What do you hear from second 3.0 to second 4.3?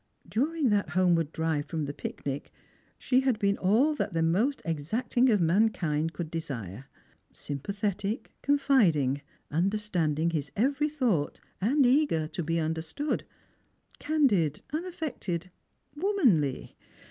had been all that the